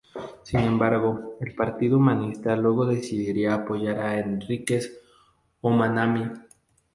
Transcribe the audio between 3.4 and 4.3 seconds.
apoyar a